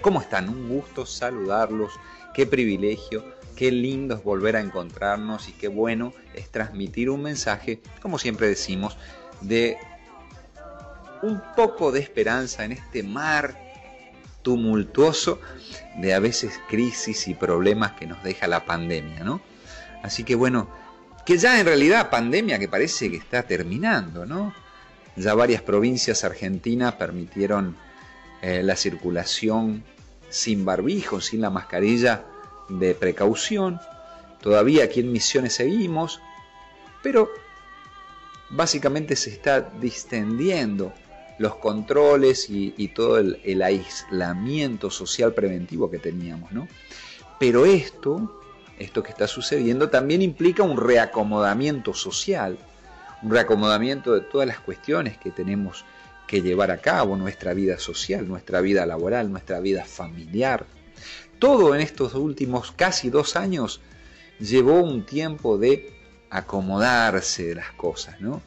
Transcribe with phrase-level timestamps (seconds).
[0.00, 0.48] ¿Cómo están?
[0.48, 1.92] Un gusto saludarlos.
[2.34, 3.24] Qué privilegio,
[3.56, 8.48] qué lindo es volver a encontrarnos y qué bueno es transmitir un mensaje, como siempre
[8.48, 8.96] decimos,
[9.40, 9.76] de
[11.22, 13.58] un poco de esperanza en este mar
[14.42, 15.40] tumultuoso
[15.96, 19.40] de a veces crisis y problemas que nos deja la pandemia, ¿no?
[20.02, 20.68] Así que bueno,
[21.26, 24.54] que ya en realidad pandemia que parece que está terminando, ¿no?
[25.16, 27.76] Ya varias provincias argentinas permitieron
[28.42, 29.84] eh, la circulación
[30.28, 32.24] sin barbijo, sin la mascarilla
[32.68, 33.80] de precaución.
[34.40, 36.20] Todavía aquí en Misiones seguimos,
[37.02, 37.28] pero
[38.50, 40.92] básicamente se está distendiendo
[41.38, 46.66] los controles y, todo el, el, aislamiento social preventivo que teníamos, ¿no?
[47.38, 48.42] Pero esto,
[48.78, 52.58] esto que está sucediendo, también implica un reacomodamiento social,
[53.22, 55.84] un reacomodamiento de todas las cuestiones que tenemos
[56.28, 60.66] que llevar a cabo, nuestra vida social, nuestra vida laboral, nuestra vida familiar.
[61.40, 63.80] Todo en estos últimos casi dos años
[64.38, 65.92] llevó un tiempo de
[66.30, 68.42] acomodarse de las cosas, ¿no?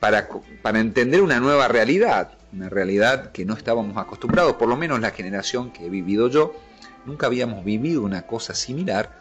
[0.00, 0.28] Para,
[0.60, 5.12] para entender una nueva realidad, una realidad que no estábamos acostumbrados, por lo menos la
[5.12, 6.54] generación que he vivido yo,
[7.06, 9.16] nunca habíamos vivido una cosa similar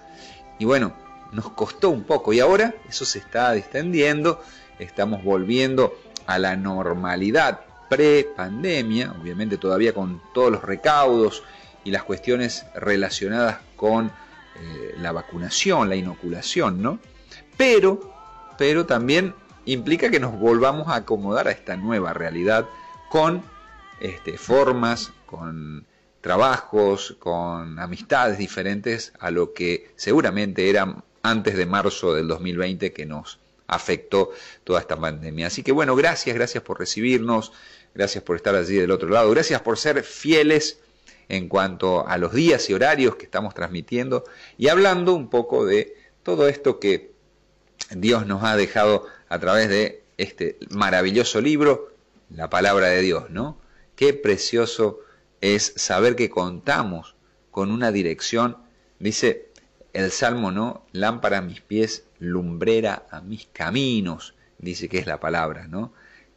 [0.59, 0.93] y bueno,
[1.31, 4.41] nos costó un poco y ahora eso se está distendiendo,
[4.79, 7.61] estamos volviendo a la normalidad
[7.93, 11.43] pre-pandemia, obviamente todavía con todos los recaudos
[11.83, 16.97] y las cuestiones relacionadas con eh, la vacunación, la inoculación, ¿no?
[17.55, 18.11] Pero,
[18.57, 19.35] pero también
[19.65, 22.67] implica que nos volvamos a acomodar a esta nueva realidad
[23.09, 23.43] con
[23.99, 25.85] este, formas, con
[26.21, 33.05] trabajos, con amistades diferentes a lo que seguramente era antes de marzo del 2020 que
[33.05, 34.31] nos afectó
[34.63, 35.47] toda esta pandemia.
[35.47, 37.51] Así que bueno, gracias, gracias por recibirnos,
[37.93, 40.79] gracias por estar allí del otro lado, gracias por ser fieles
[41.29, 44.23] en cuanto a los días y horarios que estamos transmitiendo
[44.57, 47.11] y hablando un poco de todo esto que
[47.91, 51.91] Dios nos ha dejado a través de este maravilloso libro,
[52.29, 53.57] la palabra de Dios, ¿no?
[53.95, 54.99] Qué precioso
[55.41, 57.15] es saber que contamos
[57.51, 58.57] con una dirección,
[58.99, 59.49] dice
[59.93, 60.85] el Salmo, ¿no?
[60.91, 65.93] Lámpara a mis pies, lumbrera a mis caminos, dice que es la palabra, ¿no?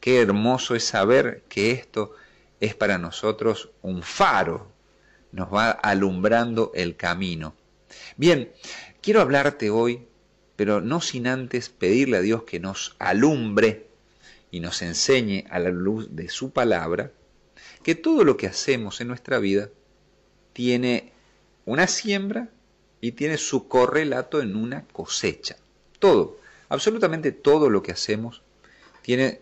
[0.06, 2.15] Qué hermoso es saber que esto
[2.61, 4.71] es para nosotros un faro,
[5.33, 7.56] nos va alumbrando el camino.
[8.17, 8.53] Bien,
[9.00, 10.06] quiero hablarte hoy,
[10.55, 13.89] pero no sin antes pedirle a Dios que nos alumbre
[14.53, 17.11] y nos enseñe a la luz de su palabra
[17.83, 19.71] que todo lo que hacemos en nuestra vida
[20.53, 21.11] tiene
[21.65, 22.49] una siembra
[23.00, 25.56] y tiene su correlato en una cosecha.
[25.99, 26.38] Todo,
[26.69, 28.43] absolutamente todo lo que hacemos
[29.03, 29.41] tiene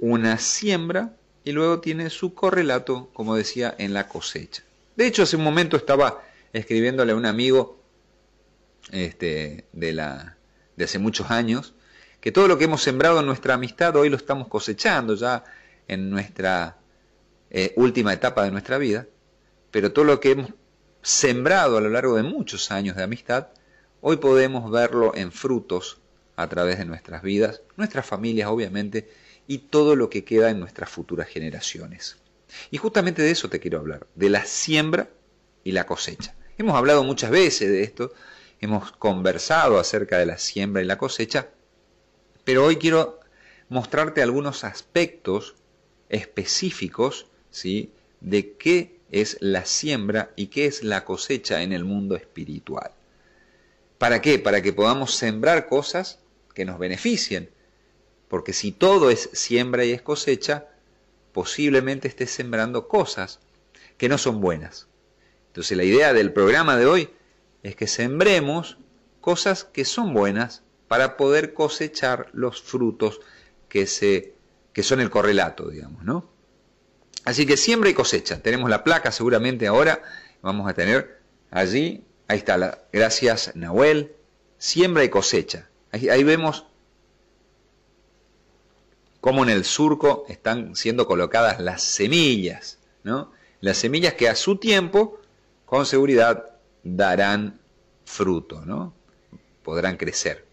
[0.00, 4.62] una siembra y luego tiene su correlato, como decía, en la cosecha.
[4.96, 7.78] De hecho, hace un momento estaba escribiéndole a un amigo
[8.90, 10.36] este, de, la,
[10.76, 11.74] de hace muchos años,
[12.20, 15.44] que todo lo que hemos sembrado en nuestra amistad hoy lo estamos cosechando ya
[15.86, 16.78] en nuestra
[17.50, 19.06] eh, última etapa de nuestra vida,
[19.70, 20.50] pero todo lo que hemos
[21.02, 23.48] sembrado a lo largo de muchos años de amistad,
[24.00, 25.98] hoy podemos verlo en frutos
[26.34, 29.08] a través de nuestras vidas, nuestras familias obviamente,
[29.46, 32.16] y todo lo que queda en nuestras futuras generaciones.
[32.70, 35.10] Y justamente de eso te quiero hablar, de la siembra
[35.64, 36.34] y la cosecha.
[36.58, 38.12] Hemos hablado muchas veces de esto,
[38.60, 41.48] hemos conversado acerca de la siembra y la cosecha,
[42.44, 43.20] pero hoy quiero
[43.68, 45.54] mostrarte algunos aspectos
[46.08, 47.92] específicos ¿sí?
[48.20, 52.92] de qué es la siembra y qué es la cosecha en el mundo espiritual.
[53.98, 54.38] ¿Para qué?
[54.38, 56.18] Para que podamos sembrar cosas
[56.54, 57.50] que nos beneficien.
[58.28, 60.66] Porque si todo es siembra y es cosecha,
[61.32, 63.40] posiblemente estés sembrando cosas
[63.98, 64.88] que no son buenas.
[65.48, 67.10] Entonces la idea del programa de hoy
[67.62, 68.78] es que sembremos
[69.20, 73.20] cosas que son buenas para poder cosechar los frutos
[73.68, 74.34] que, se,
[74.72, 76.28] que son el correlato, digamos, ¿no?
[77.24, 78.40] Así que siembra y cosecha.
[78.40, 80.00] Tenemos la placa seguramente ahora.
[80.42, 82.04] Vamos a tener allí.
[82.28, 82.56] Ahí está.
[82.56, 84.12] La, gracias Nahuel.
[84.58, 85.68] Siembra y cosecha.
[85.90, 86.66] Ahí, vemos
[89.26, 92.78] cómo en el surco están siendo colocadas las semillas.
[93.02, 93.32] ¿no?
[93.60, 95.20] Las semillas que a su tiempo,
[95.64, 96.50] con seguridad,
[96.84, 97.58] darán
[98.04, 98.62] fruto.
[98.64, 98.94] ¿no?
[99.64, 100.44] Podrán crecer.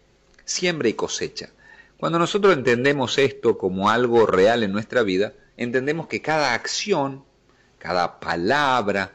[0.44, 1.50] Siembra y cosecha.
[1.98, 7.22] Cuando nosotros entendemos esto como algo real en nuestra vida, entendemos que cada acción,
[7.78, 9.12] cada palabra,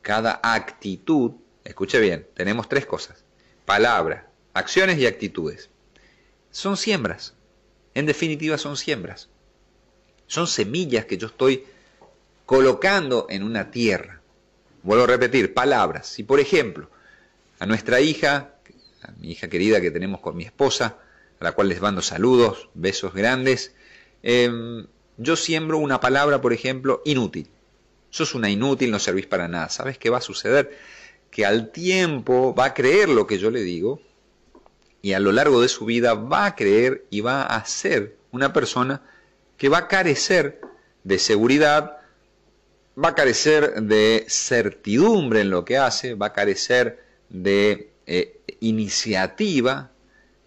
[0.00, 1.32] cada actitud,
[1.64, 3.24] escuche bien, tenemos tres cosas,
[3.64, 5.70] palabra, acciones y actitudes.
[6.52, 7.34] Son siembras,
[7.94, 9.28] en definitiva son siembras.
[10.26, 11.64] Son semillas que yo estoy
[12.46, 14.20] colocando en una tierra.
[14.82, 16.06] Vuelvo a repetir, palabras.
[16.06, 16.88] Si por ejemplo,
[17.58, 18.54] a nuestra hija,
[19.02, 20.98] a mi hija querida que tenemos con mi esposa,
[21.38, 23.74] a la cual les mando saludos, besos grandes,
[24.22, 27.48] em, yo siembro una palabra, por ejemplo, inútil.
[28.10, 29.68] Sos una inútil, no servís para nada.
[29.68, 30.76] ¿Sabes qué va a suceder?
[31.30, 34.00] Que al tiempo va a creer lo que yo le digo
[35.02, 38.52] y a lo largo de su vida va a creer y va a ser una
[38.52, 39.02] persona
[39.56, 40.60] que va a carecer
[41.04, 41.98] de seguridad,
[43.02, 49.90] va a carecer de certidumbre en lo que hace, va a carecer de eh, iniciativa,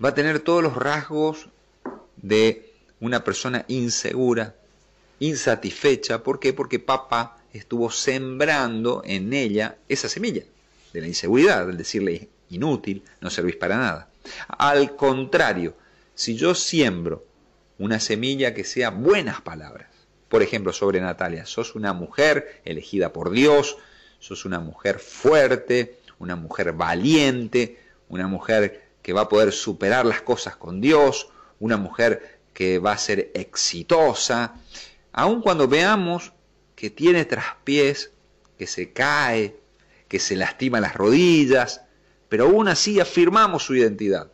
[0.03, 1.49] va a tener todos los rasgos
[2.17, 4.56] de una persona insegura,
[5.19, 6.23] insatisfecha.
[6.23, 6.53] ¿Por qué?
[6.53, 10.44] Porque papá estuvo sembrando en ella esa semilla
[10.91, 14.12] de la inseguridad, del decirle inútil, no servís para nada.
[14.47, 15.75] Al contrario,
[16.15, 17.25] si yo siembro
[17.77, 19.89] una semilla que sea buenas palabras,
[20.29, 23.77] por ejemplo, sobre Natalia, sos una mujer elegida por Dios,
[24.19, 27.79] sos una mujer fuerte, una mujer valiente,
[28.09, 31.29] una mujer que va a poder superar las cosas con Dios,
[31.59, 34.55] una mujer que va a ser exitosa,
[35.11, 36.33] aun cuando veamos
[36.75, 38.11] que tiene traspiés,
[38.57, 39.55] que se cae,
[40.07, 41.82] que se lastima las rodillas,
[42.33, 44.31] pero aún así afirmamos su identidad.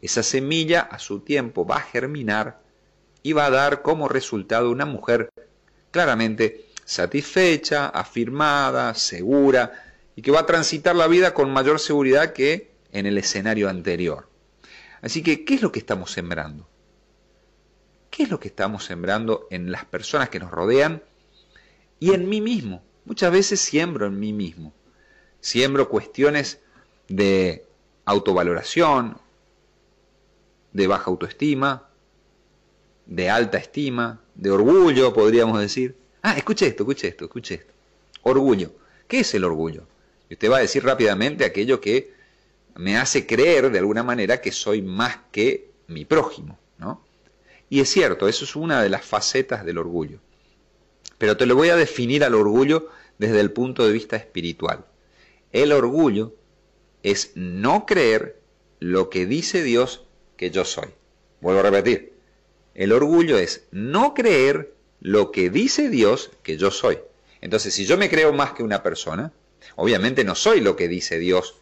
[0.00, 2.62] Esa semilla a su tiempo va a germinar
[3.20, 5.28] y va a dar como resultado una mujer
[5.90, 9.72] claramente satisfecha, afirmada, segura
[10.14, 14.28] y que va a transitar la vida con mayor seguridad que en el escenario anterior.
[15.00, 16.68] Así que, ¿qué es lo que estamos sembrando?
[18.08, 21.02] ¿Qué es lo que estamos sembrando en las personas que nos rodean
[21.98, 22.84] y en mí mismo?
[23.04, 24.72] Muchas veces siembro en mí mismo.
[25.40, 26.61] Siembro cuestiones
[27.16, 27.66] de
[28.06, 29.18] autovaloración,
[30.72, 31.88] de baja autoestima,
[33.04, 35.94] de alta estima, de orgullo, podríamos decir.
[36.22, 37.72] Ah, escuche esto, escuche esto, escuche esto.
[38.22, 38.72] Orgullo.
[39.06, 39.82] ¿Qué es el orgullo?
[40.30, 42.14] Y usted va a decir rápidamente aquello que
[42.76, 47.04] me hace creer de alguna manera que soy más que mi prójimo, ¿no?
[47.68, 50.18] Y es cierto, eso es una de las facetas del orgullo.
[51.18, 52.88] Pero te lo voy a definir al orgullo
[53.18, 54.86] desde el punto de vista espiritual.
[55.52, 56.34] El orgullo
[57.02, 58.40] es no creer
[58.80, 60.04] lo que dice Dios
[60.36, 60.88] que yo soy.
[61.40, 62.12] Vuelvo a repetir.
[62.74, 66.98] El orgullo es no creer lo que dice Dios que yo soy.
[67.40, 69.32] Entonces, si yo me creo más que una persona,
[69.76, 71.56] obviamente no soy lo que dice Dios,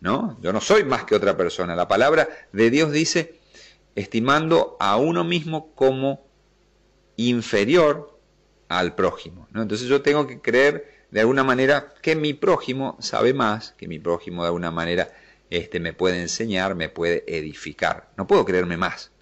[0.00, 0.38] ¿no?
[0.40, 1.76] Yo no soy más que otra persona.
[1.76, 3.38] La palabra de Dios dice,
[3.94, 6.24] estimando a uno mismo como
[7.16, 8.18] inferior
[8.68, 9.48] al prójimo.
[9.54, 13.98] Entonces yo tengo que creer de alguna manera que mi prójimo sabe más, que mi
[13.98, 15.14] prójimo de alguna manera
[15.48, 18.10] este, me puede enseñar, me puede edificar.
[18.18, 19.12] No puedo creerme más.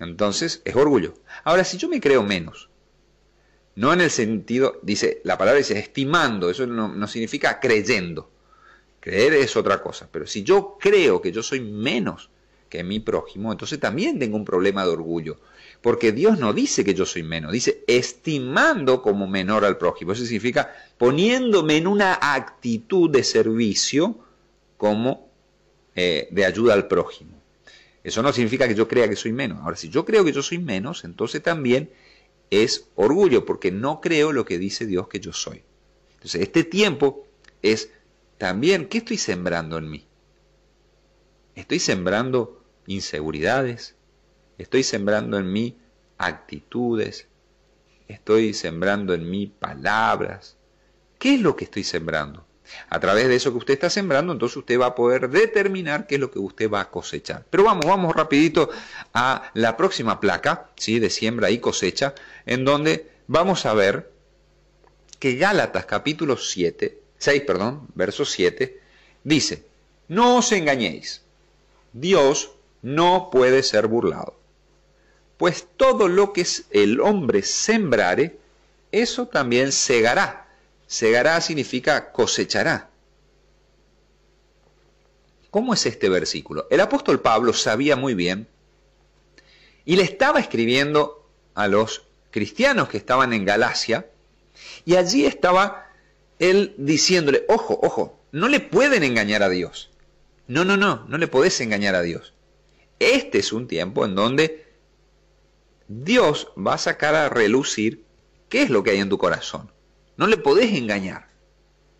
[0.00, 1.14] Entonces es orgullo.
[1.44, 2.70] Ahora, si yo me creo menos,
[3.76, 8.32] no en el sentido, dice, la palabra dice estimando, eso no, no significa creyendo.
[8.98, 12.30] Creer es otra cosa, pero si yo creo que yo soy menos
[12.68, 15.38] que mi prójimo, entonces también tengo un problema de orgullo.
[15.80, 20.12] Porque Dios no dice que yo soy menos, dice estimando como menor al prójimo.
[20.12, 24.18] Eso significa poniéndome en una actitud de servicio
[24.76, 25.30] como
[25.94, 27.38] eh, de ayuda al prójimo.
[28.02, 29.60] Eso no significa que yo crea que soy menos.
[29.60, 31.90] Ahora, si yo creo que yo soy menos, entonces también
[32.50, 35.62] es orgullo, porque no creo lo que dice Dios que yo soy.
[36.14, 37.26] Entonces, este tiempo
[37.62, 37.90] es
[38.38, 40.06] también, ¿qué estoy sembrando en mí?
[41.54, 43.96] Estoy sembrando inseguridades,
[44.58, 45.76] estoy sembrando en mí
[46.18, 47.26] actitudes,
[48.08, 50.56] estoy sembrando en mí palabras.
[51.18, 52.44] ¿Qué es lo que estoy sembrando?
[52.90, 56.16] A través de eso que usted está sembrando, entonces usted va a poder determinar qué
[56.16, 57.44] es lo que usted va a cosechar.
[57.48, 58.68] Pero vamos, vamos rapidito
[59.14, 60.98] a la próxima placa, ¿sí?
[60.98, 64.12] De siembra y cosecha, en donde vamos a ver
[65.18, 68.80] que Gálatas capítulo 7, 6, perdón, verso 7,
[69.24, 69.64] dice,
[70.08, 71.22] no os engañéis,
[71.92, 74.37] Dios no puede ser burlado.
[75.38, 78.38] Pues todo lo que el hombre sembrare,
[78.92, 80.48] eso también segará.
[80.86, 82.90] Segará significa cosechará.
[85.50, 86.66] ¿Cómo es este versículo?
[86.70, 88.46] El apóstol Pablo sabía muy bien
[89.84, 94.06] y le estaba escribiendo a los cristianos que estaban en Galacia
[94.84, 95.88] y allí estaba
[96.38, 99.90] él diciéndole, ojo, ojo, no le pueden engañar a Dios.
[100.46, 102.34] No, no, no, no le podés engañar a Dios.
[102.98, 104.67] Este es un tiempo en donde
[105.88, 108.04] Dios va a sacar a relucir
[108.48, 109.70] qué es lo que hay en tu corazón.
[110.16, 111.28] No le podés engañar.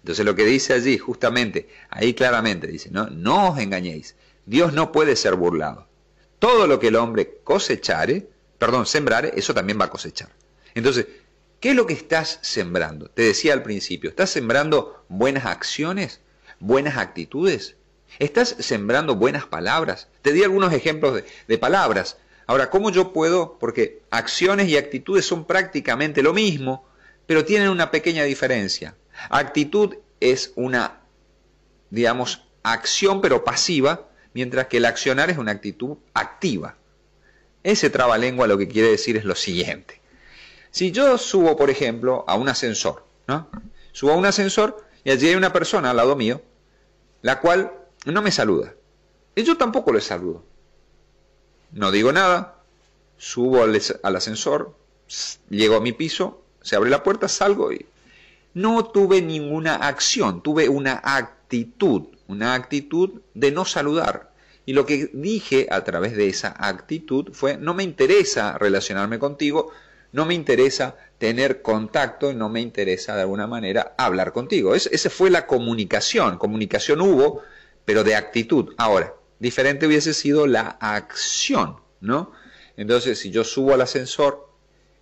[0.02, 4.14] Entonces lo que dice allí, justamente, ahí claramente dice, no, no os engañéis.
[4.46, 5.88] Dios no puede ser burlado.
[6.38, 8.28] Todo lo que el hombre cosechare,
[8.58, 10.30] perdón, sembrare, eso también va a cosechar.
[10.74, 11.06] Entonces,
[11.60, 13.08] ¿Qué es lo que estás sembrando?
[13.10, 16.20] Te decía al principio, ¿estás sembrando buenas acciones?
[16.60, 17.74] ¿Buenas actitudes?
[18.20, 20.06] ¿Estás sembrando buenas palabras?
[20.22, 22.16] Te di algunos ejemplos de, de palabras.
[22.48, 23.58] Ahora, ¿cómo yo puedo?
[23.58, 26.88] Porque acciones y actitudes son prácticamente lo mismo,
[27.26, 28.96] pero tienen una pequeña diferencia.
[29.28, 31.00] Actitud es una,
[31.90, 36.76] digamos, acción pero pasiva, mientras que el accionar es una actitud activa.
[37.64, 40.00] Ese trabalengua lo que quiere decir es lo siguiente.
[40.70, 43.50] Si yo subo, por ejemplo, a un ascensor, ¿no?
[43.92, 46.40] Subo a un ascensor y allí hay una persona al lado mío,
[47.20, 47.74] la cual
[48.06, 48.72] no me saluda.
[49.34, 50.44] Y yo tampoco le saludo.
[51.72, 52.56] No digo nada,
[53.18, 54.74] subo al, ascensor,
[55.50, 57.86] llego a mi piso, se abre la puerta, salgo y
[58.54, 64.32] no tuve ninguna acción, tuve una actitud, una actitud de no saludar.
[64.64, 69.72] Y lo que dije a través de esa actitud fue, no me interesa relacionarme contigo,
[70.12, 74.74] no me interesa tener contacto, no me interesa de alguna manera hablar contigo.
[74.74, 77.42] esa fue la comunicación, comunicación hubo,
[77.84, 78.74] pero de actitud.
[78.76, 82.32] Ahora, diferente hubiese sido la acción, ¿no?
[82.76, 84.48] Entonces, si yo subo al ascensor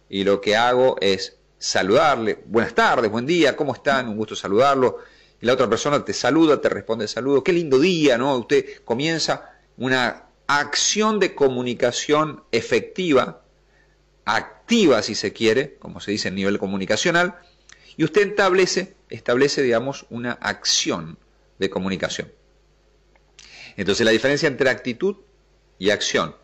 [0.09, 4.09] y lo que hago es saludarle, buenas tardes, buen día, ¿cómo están?
[4.09, 4.99] Un gusto saludarlo.
[5.41, 8.37] Y la otra persona te saluda, te responde saludo, qué lindo día, ¿no?
[8.39, 13.43] Usted comienza una acción de comunicación efectiva,
[14.25, 17.37] activa si se quiere, como se dice en nivel comunicacional,
[17.97, 21.19] y usted establece, establece, digamos, una acción
[21.59, 22.33] de comunicación.
[23.77, 25.17] Entonces la diferencia entre actitud
[25.79, 26.35] y acción.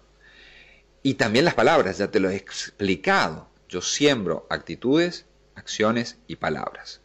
[1.02, 3.48] Y también las palabras, ya te lo he explicado.
[3.68, 7.00] Yo siembro actitudes, acciones y palabras.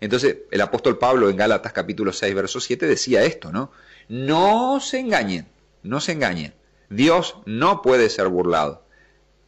[0.00, 3.72] Entonces el apóstol Pablo en Gálatas capítulo 6, verso 7 decía esto, ¿no?
[4.08, 5.48] No se engañen
[5.84, 6.54] no se engañen.
[6.90, 8.82] Dios no puede ser burlado.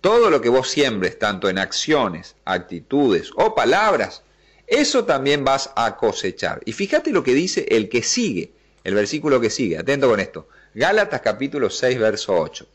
[0.00, 4.23] Todo lo que vos siembres, tanto en acciones, actitudes o palabras,
[4.68, 6.61] eso también vas a cosechar.
[6.64, 8.52] Y fíjate lo que dice el que sigue,
[8.86, 10.48] el versículo que sigue, atento con esto.
[10.74, 12.66] Gálatas capítulo 6, verso 8.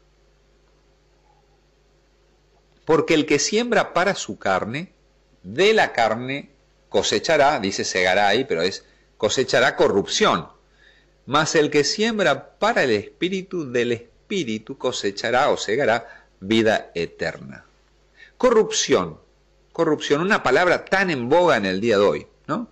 [2.86, 4.94] Porque el que siembra para su carne,
[5.44, 6.50] de la carne
[6.90, 8.86] cosechará, dice segará ahí, pero es
[9.18, 10.48] cosechará corrupción
[11.26, 17.66] mas el que siembra para el espíritu del espíritu cosechará o segará vida eterna.
[18.38, 19.20] Corrupción.
[19.72, 22.68] Corrupción, una palabra tan en boga en el día de hoy, ¿no?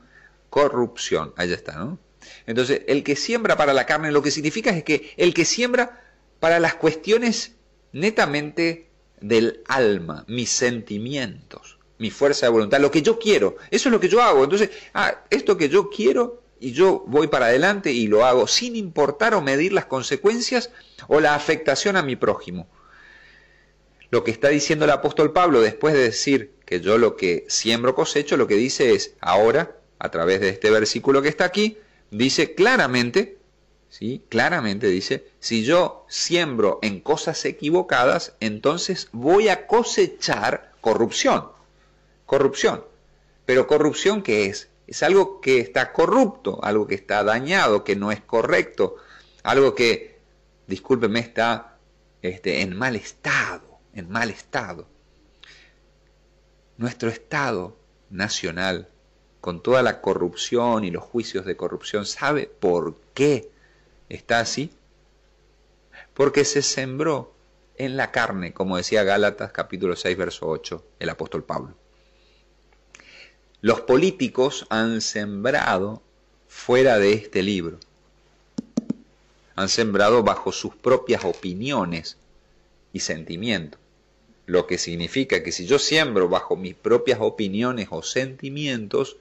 [0.50, 1.98] Corrupción, ahí está, ¿no?
[2.46, 6.02] Entonces, el que siembra para la carne, lo que significa es que el que siembra
[6.40, 7.56] para las cuestiones
[7.92, 8.88] netamente
[9.22, 14.00] del alma, mis sentimientos, mi fuerza de voluntad, lo que yo quiero, eso es lo
[14.00, 14.44] que yo hago.
[14.44, 18.76] Entonces, ah, esto que yo quiero y yo voy para adelante y lo hago sin
[18.76, 20.72] importar o medir las consecuencias
[21.08, 22.68] o la afectación a mi prójimo.
[24.12, 27.96] Lo que está diciendo el apóstol Pablo después de decir que yo lo que siembro
[27.96, 31.78] cosecho, lo que dice es, ahora, a través de este versículo que está aquí,
[32.12, 33.38] dice claramente,
[33.90, 34.24] ¿sí?
[34.30, 41.50] Claramente dice, si yo siembro en cosas equivocadas, entonces voy a cosechar corrupción.
[42.26, 42.86] Corrupción.
[43.46, 44.70] Pero corrupción ¿qué es?
[44.90, 48.96] es algo que está corrupto, algo que está dañado, que no es correcto,
[49.44, 50.18] algo que,
[50.66, 51.78] discúlpeme, está
[52.24, 54.88] este, en mal estado, en mal estado.
[56.78, 57.78] Nuestro Estado
[58.10, 58.90] nacional,
[59.42, 63.50] con toda la corrupción y los juicios de corrupción, ¿sabe por qué
[64.10, 64.72] está así?
[66.14, 67.34] Porque se sembró
[67.78, 71.74] en la carne, como decía Gálatas capítulo 6, verso 8, el apóstol Pablo.
[73.62, 76.02] Los políticos han sembrado
[76.48, 77.80] fuera de este libro.
[79.56, 82.18] Han sembrado bajo sus propias opiniones
[82.94, 83.80] y sentimientos.
[84.46, 89.18] Lo que significa que si yo siembro bajo mis propias opiniones o sentimientos,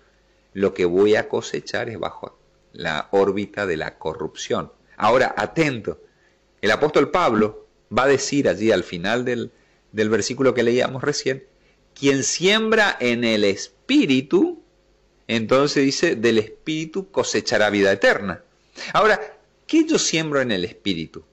[0.59, 2.37] lo que voy a cosechar es bajo
[2.73, 4.73] la órbita de la corrupción.
[4.97, 6.01] Ahora, atento,
[6.61, 9.53] el apóstol Pablo va a decir allí al final del,
[9.93, 11.45] del versículo que leíamos recién,
[11.95, 14.61] quien siembra en el espíritu,
[15.29, 18.43] entonces dice, del espíritu cosechará vida eterna.
[18.93, 19.39] Ahora,
[19.69, 21.25] ¿qué yo siembro en el espíritu?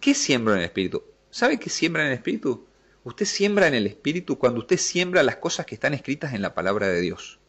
[0.00, 1.02] ¿Qué siembro en el espíritu?
[1.32, 2.66] ¿Sabe qué siembra en el espíritu?
[3.02, 6.54] Usted siembra en el espíritu cuando usted siembra las cosas que están escritas en la
[6.54, 7.40] palabra de Dios.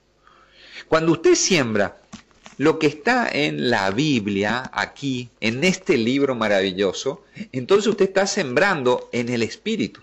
[0.88, 1.98] Cuando usted siembra
[2.58, 9.10] lo que está en la Biblia, aquí, en este libro maravilloso, entonces usted está sembrando
[9.12, 10.02] en el espíritu.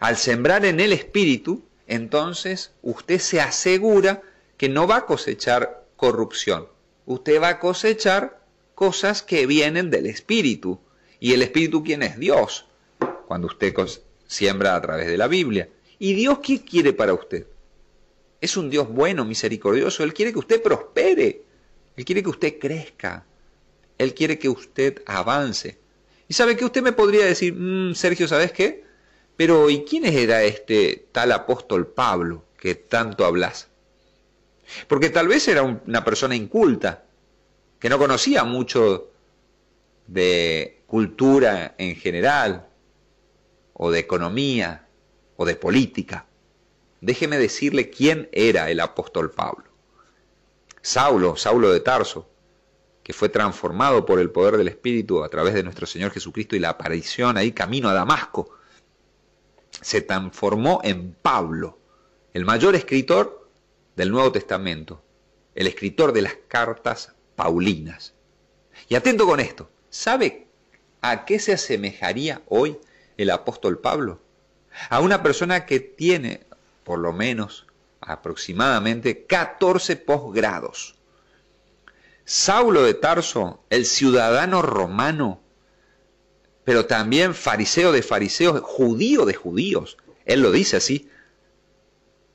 [0.00, 4.22] Al sembrar en el espíritu, entonces usted se asegura
[4.56, 6.66] que no va a cosechar corrupción.
[7.06, 8.40] Usted va a cosechar
[8.74, 10.80] cosas que vienen del espíritu.
[11.20, 12.18] ¿Y el espíritu quién es?
[12.18, 12.66] Dios.
[13.26, 13.74] Cuando usted
[14.26, 15.68] siembra a través de la Biblia.
[15.98, 17.46] ¿Y Dios qué quiere para usted?
[18.42, 20.02] Es un Dios bueno, misericordioso.
[20.02, 21.42] Él quiere que usted prospere.
[21.96, 23.24] Él quiere que usted crezca.
[23.96, 25.78] Él quiere que usted avance.
[26.26, 28.82] Y sabe que usted me podría decir, mm, Sergio, ¿sabes qué?
[29.36, 33.68] Pero ¿y quién era este tal apóstol Pablo que tanto hablas?
[34.88, 37.04] Porque tal vez era una persona inculta,
[37.78, 39.12] que no conocía mucho
[40.08, 42.66] de cultura en general,
[43.74, 44.88] o de economía,
[45.36, 46.26] o de política.
[47.02, 49.64] Déjeme decirle quién era el apóstol Pablo.
[50.80, 52.30] Saulo, Saulo de Tarso,
[53.02, 56.60] que fue transformado por el poder del Espíritu a través de nuestro Señor Jesucristo y
[56.60, 58.56] la aparición ahí camino a Damasco,
[59.80, 61.76] se transformó en Pablo,
[62.34, 63.50] el mayor escritor
[63.96, 65.02] del Nuevo Testamento,
[65.56, 68.14] el escritor de las cartas paulinas.
[68.88, 70.46] Y atento con esto, ¿sabe
[71.00, 72.78] a qué se asemejaría hoy
[73.16, 74.20] el apóstol Pablo?
[74.88, 76.46] A una persona que tiene,
[76.84, 77.66] por lo menos
[78.00, 80.96] aproximadamente, 14 posgrados.
[82.24, 85.40] Saulo de Tarso, el ciudadano romano,
[86.64, 91.08] pero también fariseo de fariseos, judío de judíos, él lo dice así,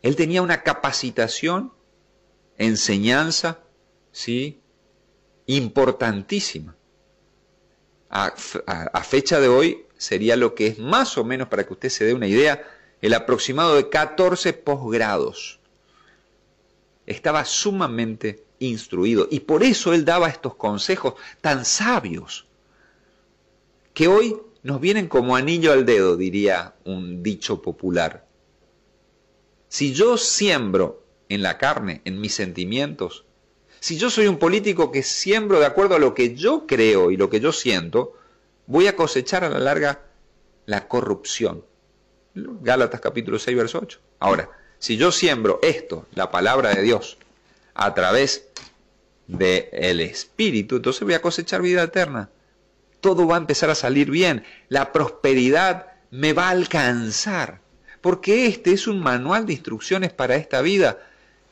[0.02, 1.74] él tenía una capacitación,
[2.58, 3.60] enseñanza,
[4.12, 4.62] ¿sí?
[5.46, 6.76] Importantísima.
[8.10, 8.34] A,
[8.66, 12.06] a, fecha de hoy sería lo que es más o menos, para que usted se
[12.06, 12.64] dé una idea,
[13.02, 15.60] el aproximado de 14 posgrados.
[17.06, 22.48] Estaba sumamente instruido y por eso él daba estos consejos tan sabios
[23.94, 28.28] que hoy nos vienen como anillo al dedo, diría un dicho popular.
[29.70, 33.26] Si yo siembro en la carne, en mis sentimientos,
[33.80, 37.18] si yo soy un político que siembro de acuerdo a lo que yo creo y
[37.18, 38.14] lo que yo siento,
[38.66, 40.04] voy a cosechar a la larga
[40.66, 41.64] la corrupción.
[42.62, 44.00] Gálatas capítulo 6, verso 8.
[44.20, 47.18] Ahora, si yo siembro esto, la palabra de Dios,
[47.74, 48.48] a través
[49.28, 52.30] del Espíritu, entonces voy a cosechar vida eterna.
[53.02, 54.44] Todo va a empezar a salir bien.
[54.70, 57.62] La prosperidad me va a alcanzar
[58.02, 61.00] porque este es un manual de instrucciones para esta vida.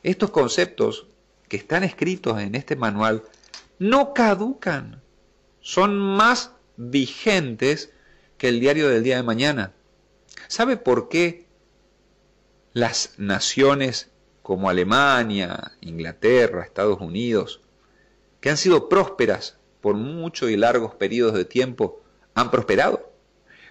[0.02, 1.06] Estos conceptos
[1.48, 3.22] que están escritos en este manual
[3.78, 5.02] no caducan,
[5.60, 7.90] son más vigentes
[8.38, 9.72] que el diario del día de mañana.
[10.48, 11.46] ¿Sabe por qué
[12.72, 14.10] las naciones
[14.42, 17.60] como Alemania, Inglaterra, Estados Unidos,
[18.40, 22.02] que han sido prósperas por muchos y largos periodos de tiempo,
[22.34, 23.12] han prosperado?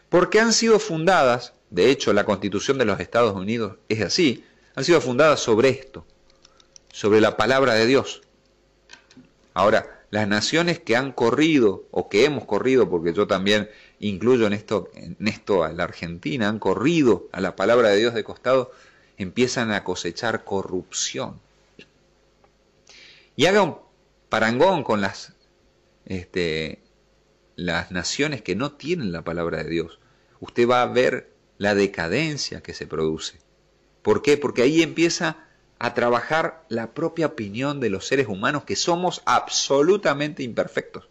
[0.09, 4.83] Porque han sido fundadas de hecho la constitución de los Estados Unidos es así, han
[4.83, 6.05] sido fundadas sobre esto,
[6.91, 8.21] sobre la palabra de Dios.
[9.53, 14.53] Ahora, las naciones que han corrido o que hemos corrido, porque yo también incluyo en
[14.53, 18.71] esto, en esto a la Argentina, han corrido a la palabra de Dios de costado,
[19.17, 21.39] empiezan a cosechar corrupción.
[23.35, 23.77] Y haga un
[24.29, 25.33] parangón con las,
[26.05, 26.79] este,
[27.55, 29.99] las naciones que no tienen la palabra de Dios.
[30.39, 33.39] Usted va a ver la decadencia que se produce.
[34.01, 34.37] ¿Por qué?
[34.37, 35.37] Porque ahí empieza
[35.79, 41.07] a trabajar la propia opinión de los seres humanos que somos absolutamente imperfectos.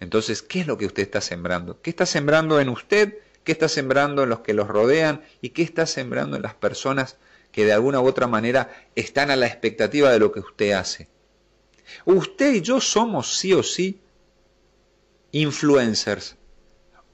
[0.00, 1.80] Entonces, ¿qué es lo que usted está sembrando?
[1.80, 3.18] ¿Qué está sembrando en usted?
[3.44, 5.22] ¿Qué está sembrando en los que los rodean?
[5.40, 7.16] ¿Y qué está sembrando en las personas
[7.52, 11.08] que de alguna u otra manera están a la expectativa de lo que usted hace?
[12.04, 14.00] Usted y yo somos sí o sí
[15.32, 16.36] influencers.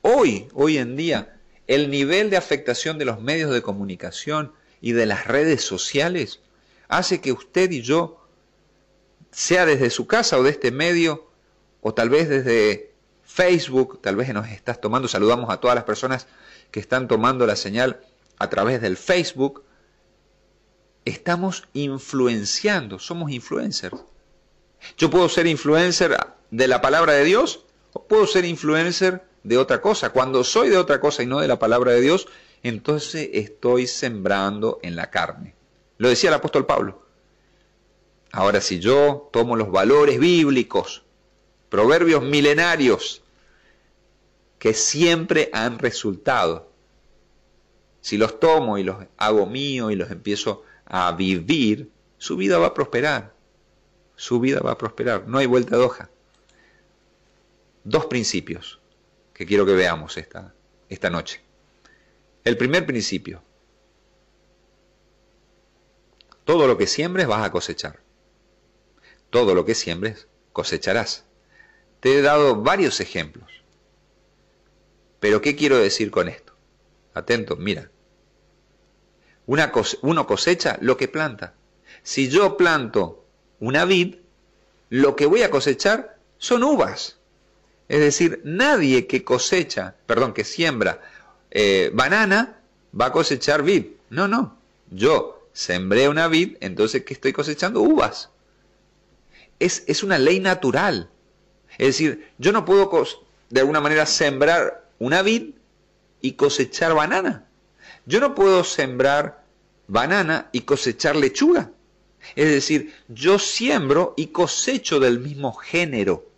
[0.01, 5.07] Hoy, hoy en día, el nivel de afectación de los medios de comunicación y de
[5.07, 6.41] las redes sociales
[6.89, 8.27] hace que usted y yo,
[9.31, 11.32] sea desde su casa o de este medio,
[11.83, 16.27] o tal vez desde Facebook, tal vez nos estás tomando, saludamos a todas las personas
[16.71, 18.01] que están tomando la señal
[18.39, 19.65] a través del Facebook,
[21.05, 23.97] estamos influenciando, somos influencers.
[24.97, 26.17] Yo puedo ser influencer
[26.51, 30.11] de la palabra de Dios o puedo ser influencer de otra cosa.
[30.11, 32.29] Cuando soy de otra cosa y no de la palabra de Dios,
[32.63, 35.55] entonces estoy sembrando en la carne.
[35.99, 37.03] Lo decía el apóstol Pablo.
[38.33, 41.05] Ahora, si yo tomo los valores bíblicos,
[41.73, 43.23] proverbios milenarios,
[44.59, 46.71] que siempre han resultado,
[48.03, 52.67] si los tomo y los hago mío y los empiezo a vivir, su vida va
[52.67, 53.33] a prosperar.
[54.17, 55.27] Su vida va a prosperar.
[55.27, 56.11] No hay vuelta de hoja.
[57.85, 58.79] Dos principios
[59.33, 60.53] que quiero que veamos esta,
[60.91, 61.41] esta noche.
[62.45, 63.43] El primer principio.
[66.45, 68.01] Todo lo que siembres vas a cosechar.
[69.31, 71.25] Todo lo que siembres cosecharás.
[72.03, 73.49] Te he dado varios ejemplos.
[75.21, 76.53] Pero ¿qué quiero decir con esto?
[77.15, 77.91] Atento, mira.
[79.47, 81.55] uno cosecha lo que planta.
[82.03, 83.25] Si yo planto
[83.61, 84.17] una vid,
[84.91, 87.19] lo que voy a cosechar son uvas.
[87.89, 91.01] Es decir, nadie que cosecha, perdón, que siembra
[91.53, 92.59] eh, banana
[93.01, 93.87] va a cosechar vid.
[94.11, 94.59] No, no.
[94.91, 97.81] Yo sembré una vid, entonces ¿qué estoy cosechando?
[97.81, 98.31] Uvas.
[99.61, 101.09] Es, es una ley natural.
[101.79, 102.91] Es decir, yo no puedo
[103.51, 105.55] de alguna manera sembrar una vid
[106.21, 107.47] y cosechar banana.
[108.07, 109.45] Yo no puedo sembrar
[109.87, 111.71] banana y cosechar lechuga.
[112.37, 116.29] Es decir, yo siembro y cosecho del mismo género.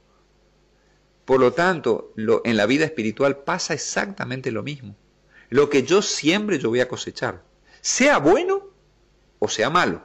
[1.24, 4.94] Por lo tanto, en la vida espiritual pasa exactamente lo mismo.
[5.50, 7.42] Lo que yo siembre yo voy a cosechar,
[7.80, 8.68] sea bueno
[9.38, 10.02] o sea malo.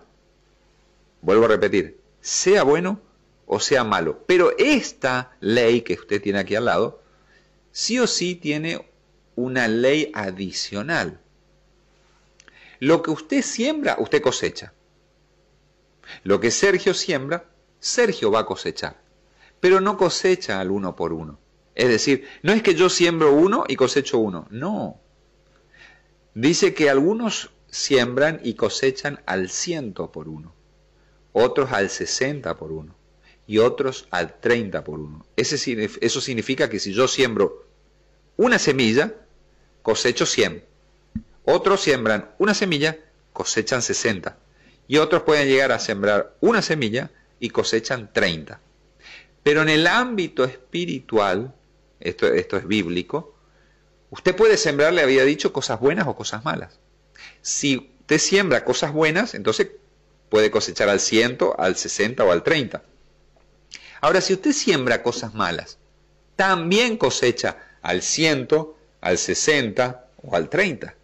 [1.21, 3.01] Vuelvo a repetir, sea bueno
[3.51, 4.23] o sea malo.
[4.27, 7.01] Pero esta ley que usted tiene aquí al lado,
[7.71, 8.87] sí o sí tiene
[9.35, 11.19] una ley adicional.
[12.79, 14.71] Lo que usted siembra, usted cosecha.
[16.23, 19.01] Lo que Sergio siembra, Sergio va a cosechar.
[19.59, 21.39] Pero no cosecha al uno por uno.
[21.73, 24.47] Es decir, no es que yo siembro uno y cosecho uno.
[24.51, 24.99] No.
[26.35, 30.53] Dice que algunos siembran y cosechan al ciento por uno,
[31.33, 32.98] otros al sesenta por uno
[33.49, 35.25] y otros al treinta por uno.
[35.35, 37.65] eso significa que si yo siembro
[38.37, 39.15] una semilla,
[39.81, 40.63] cosecho cien.
[41.45, 42.99] Otros siembran una semilla,
[43.33, 44.37] cosechan sesenta
[44.87, 47.09] y otros pueden llegar a sembrar una semilla
[47.39, 48.59] y cosechan 30.
[49.41, 51.55] Pero en el ámbito espiritual,
[51.99, 53.35] esto, esto es bíblico,
[54.11, 56.79] usted puede sembrar, le había dicho, cosas buenas o cosas malas.
[57.41, 59.69] Si usted siembra cosas buenas, entonces
[60.29, 62.83] puede cosechar al 100, al 60 o al 30.
[64.01, 65.77] Ahora, si usted siembra cosas malas,
[66.35, 68.47] también cosecha al 100,
[69.01, 70.95] al 60 o al 30.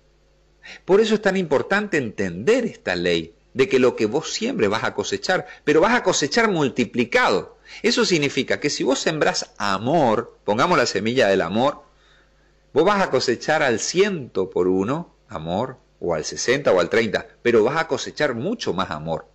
[0.86, 4.84] Por eso es tan importante entender esta ley de que lo que vos siembres vas
[4.84, 7.58] a cosechar, pero vas a cosechar multiplicado.
[7.84, 11.84] Eso significa que si vos sembrás amor, pongamos la semilla del amor,
[12.73, 17.27] vos vas a cosechar al ciento por uno, amor, o al 60 o al 30,
[17.41, 19.27] pero vas a cosechar mucho más amor.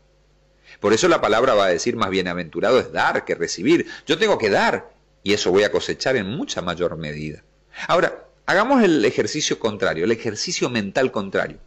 [0.79, 3.87] Por eso la palabra va a decir más bienaventurado es dar que recibir.
[4.07, 4.91] Yo tengo que dar
[5.23, 7.43] y eso voy a cosechar en mucha mayor medida.
[7.89, 11.59] Ahora, hagamos el ejercicio contrario, el ejercicio mental contrario.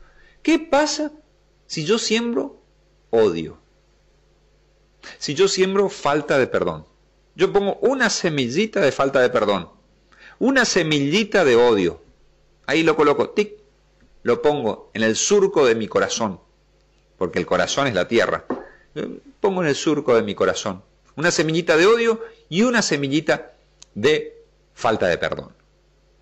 [0.42, 1.12] ¿Qué pasa
[1.68, 2.62] si yo siembro
[3.10, 3.60] odio,
[5.20, 6.86] si yo siembro falta de perdón,
[7.36, 9.70] yo pongo una semillita de falta de perdón,
[10.40, 12.02] una semillita de odio,
[12.66, 13.60] ahí lo coloco, tic,
[14.24, 16.40] lo pongo en el surco de mi corazón,
[17.18, 18.46] porque el corazón es la tierra,
[19.40, 20.84] pongo en el surco de mi corazón
[21.16, 23.54] una semillita de odio y una semillita
[23.94, 24.42] de
[24.74, 25.54] falta de perdón.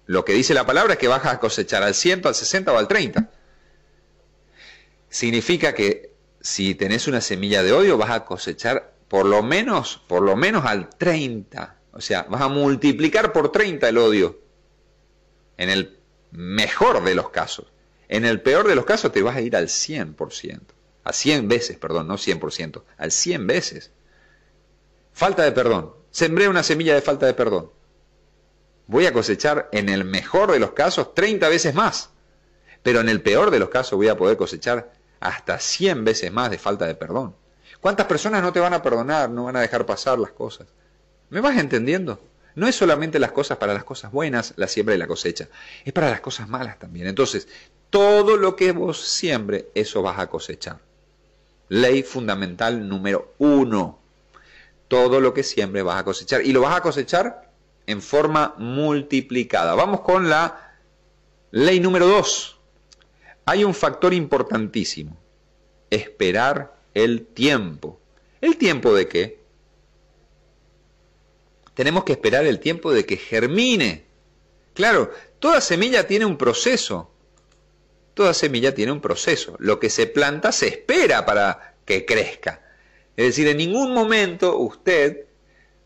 [0.05, 2.77] Lo que dice la palabra es que vas a cosechar al 100, al 60 o
[2.77, 3.29] al 30
[5.09, 10.23] significa que si tenés una semilla de odio vas a cosechar por lo menos, por
[10.23, 11.75] lo menos al 30.
[11.93, 14.39] O sea, vas a multiplicar por 30 el odio.
[15.57, 15.99] En el
[16.31, 17.67] mejor de los casos.
[18.07, 20.61] En el peor de los casos te vas a ir al 100%.
[21.03, 22.83] A 100 veces, perdón, no 100%.
[22.97, 23.91] Al 100 veces.
[25.13, 25.93] Falta de perdón.
[26.11, 27.71] Sembré una semilla de falta de perdón.
[28.87, 32.09] Voy a cosechar en el mejor de los casos 30 veces más.
[32.83, 36.51] Pero en el peor de los casos voy a poder cosechar hasta 100 veces más
[36.51, 37.35] de falta de perdón.
[37.79, 40.67] ¿Cuántas personas no te van a perdonar, no van a dejar pasar las cosas?
[41.29, 42.19] ¿Me vas entendiendo?
[42.55, 45.47] No es solamente las cosas para las cosas buenas, la siembra y la cosecha,
[45.85, 47.07] es para las cosas malas también.
[47.07, 47.47] Entonces,
[47.89, 50.79] todo lo que vos siembre, eso vas a cosechar.
[51.71, 53.99] Ley fundamental número uno.
[54.87, 56.45] Todo lo que siembre vas a cosechar.
[56.45, 57.49] Y lo vas a cosechar
[57.87, 59.73] en forma multiplicada.
[59.75, 60.75] Vamos con la
[61.51, 62.57] ley número dos
[63.45, 65.17] hay un factor importantísimo,
[65.89, 67.99] esperar el tiempo.
[68.39, 69.39] ¿El tiempo de qué?
[71.73, 74.05] Tenemos que esperar el tiempo de que germine.
[74.73, 77.10] Claro, toda semilla tiene un proceso.
[78.13, 79.55] Toda semilla tiene un proceso.
[79.59, 82.61] Lo que se planta se espera para que crezca.
[83.15, 85.25] Es decir, en ningún momento usted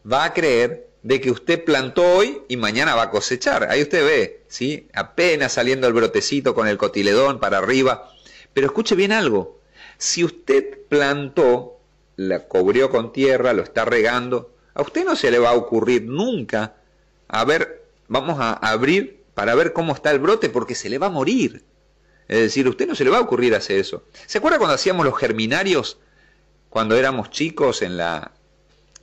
[0.10, 3.70] va a creer de que usted plantó hoy y mañana va a cosechar.
[3.70, 4.88] Ahí usted ve, ¿sí?
[4.94, 8.12] Apenas saliendo el brotecito con el cotiledón para arriba.
[8.54, 9.60] Pero escuche bien algo.
[9.98, 11.80] Si usted plantó,
[12.16, 16.04] la cubrió con tierra, lo está regando, a usted no se le va a ocurrir
[16.04, 16.76] nunca
[17.28, 21.08] a ver, vamos a abrir para ver cómo está el brote porque se le va
[21.08, 21.64] a morir.
[22.28, 24.04] Es decir, a usted no se le va a ocurrir hacer eso.
[24.26, 25.98] ¿Se acuerda cuando hacíamos los germinarios?
[26.70, 28.32] Cuando éramos chicos en la,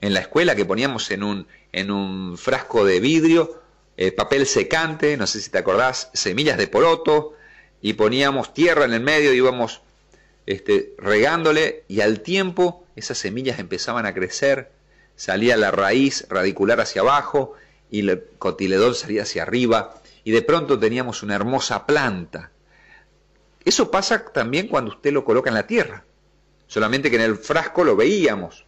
[0.01, 3.63] en la escuela que poníamos en un, en un frasco de vidrio,
[3.97, 7.35] eh, papel secante, no sé si te acordás, semillas de poroto,
[7.83, 9.83] y poníamos tierra en el medio y íbamos
[10.47, 14.71] este, regándole y al tiempo esas semillas empezaban a crecer,
[15.17, 17.55] salía la raíz radicular hacia abajo
[17.91, 22.52] y el cotiledón salía hacia arriba y de pronto teníamos una hermosa planta.
[23.64, 26.05] Eso pasa también cuando usted lo coloca en la tierra,
[26.66, 28.64] solamente que en el frasco lo veíamos,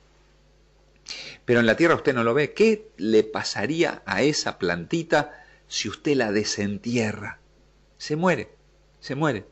[1.45, 2.53] pero en la tierra usted no lo ve.
[2.53, 7.39] ¿Qué le pasaría a esa plantita si usted la desentierra?
[7.99, 8.49] Se muere,
[9.01, 9.45] se muere.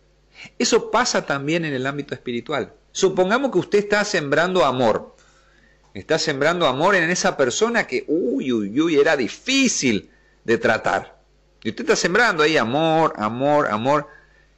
[0.59, 2.73] Eso pasa también en el ámbito espiritual.
[2.93, 5.15] Supongamos que usted está sembrando amor.
[5.95, 10.11] Está sembrando amor en esa persona que, uy, uy, uy, era difícil
[10.45, 11.21] de tratar.
[11.63, 14.09] Y usted está sembrando ahí amor, amor, amor.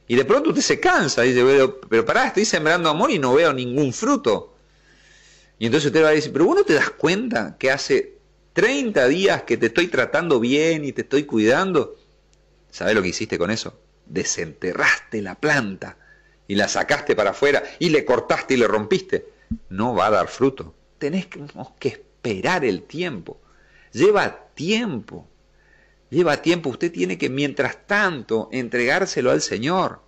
[0.07, 1.23] Y de pronto usted se cansa.
[1.23, 4.55] Dice, pero, pero pará, estoy sembrando amor y no veo ningún fruto.
[5.57, 8.17] Y entonces usted va a decir, pero vos no te das cuenta que hace
[8.53, 11.97] 30 días que te estoy tratando bien y te estoy cuidando.
[12.69, 13.79] ¿Sabes lo que hiciste con eso?
[14.05, 15.97] Desenterraste la planta
[16.47, 19.29] y la sacaste para afuera y le cortaste y le rompiste.
[19.69, 20.75] No va a dar fruto.
[20.97, 21.27] Tenés
[21.79, 23.39] que esperar el tiempo.
[23.91, 25.27] Lleva tiempo.
[26.15, 26.69] Lleva tiempo.
[26.69, 29.99] Usted tiene que, mientras tanto, entregárselo al Señor.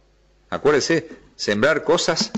[0.50, 2.32] Acuérdese, sembrar cosas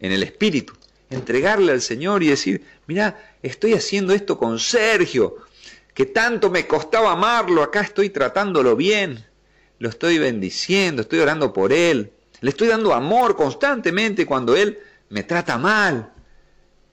[0.00, 0.74] en el Espíritu
[1.10, 5.36] entregarle al Señor y decir, mira, estoy haciendo esto con Sergio,
[5.92, 9.24] que tanto me costaba amarlo, acá estoy tratándolo bien,
[9.78, 15.22] lo estoy bendiciendo, estoy orando por él, le estoy dando amor constantemente cuando él me
[15.22, 16.12] trata mal.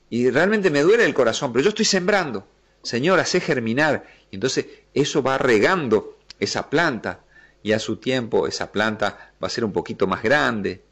[0.10, 2.46] Y realmente me duele el corazón, pero yo estoy sembrando.
[2.84, 4.06] Señor, hace germinar.
[4.30, 7.22] Y entonces eso va regando esa planta
[7.64, 10.84] y a su tiempo esa planta va a ser un poquito más grande,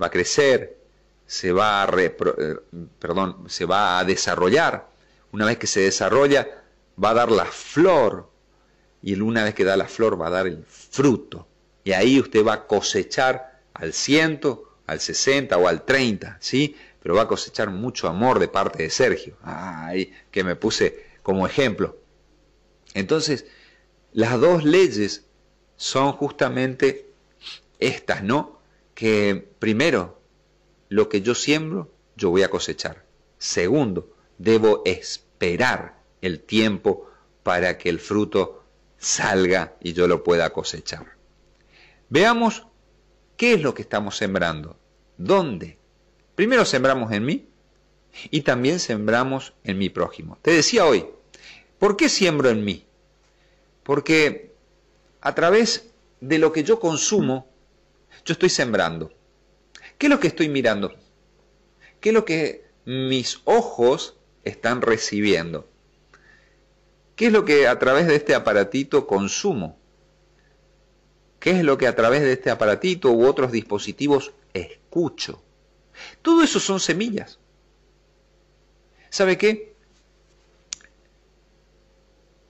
[0.00, 0.78] va a crecer,
[1.26, 2.16] se va a, eh,
[2.98, 4.88] perdón, se va a desarrollar.
[5.32, 6.48] Una vez que se desarrolla,
[7.02, 8.30] va a dar la flor.
[9.02, 11.46] Y una vez que da la flor, va a dar el fruto.
[11.84, 16.76] Y ahí usted va a cosechar al ciento, al 60 o al 30, ¿sí?
[17.00, 19.36] Pero va a cosechar mucho amor de parte de Sergio.
[19.42, 21.96] Ay, que me puse como ejemplo.
[22.98, 23.46] Entonces,
[24.12, 25.24] las dos leyes
[25.76, 27.06] son justamente
[27.78, 28.58] estas, ¿no?
[28.94, 30.20] Que primero
[30.88, 33.04] lo que yo siembro, yo voy a cosechar.
[33.38, 37.08] Segundo, debo esperar el tiempo
[37.44, 38.64] para que el fruto
[38.98, 41.06] salga y yo lo pueda cosechar.
[42.08, 42.66] Veamos
[43.36, 44.76] qué es lo que estamos sembrando.
[45.16, 45.78] ¿Dónde?
[46.34, 47.48] Primero sembramos en mí
[48.30, 50.38] y también sembramos en mi prójimo.
[50.42, 51.06] Te decía hoy,
[51.78, 52.87] ¿por qué siembro en mí?
[53.88, 54.52] Porque
[55.22, 55.88] a través
[56.20, 57.48] de lo que yo consumo,
[58.22, 59.14] yo estoy sembrando.
[59.96, 60.94] ¿Qué es lo que estoy mirando?
[61.98, 65.66] ¿Qué es lo que mis ojos están recibiendo?
[67.16, 69.78] ¿Qué es lo que a través de este aparatito consumo?
[71.40, 75.42] ¿Qué es lo que a través de este aparatito u otros dispositivos escucho?
[76.20, 77.38] Todo eso son semillas.
[79.08, 79.74] ¿Sabe qué?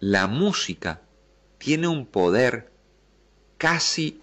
[0.00, 1.02] La música
[1.58, 2.70] tiene un poder
[3.58, 4.22] casi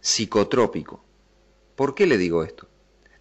[0.00, 1.02] psicotrópico.
[1.74, 2.68] ¿Por qué le digo esto?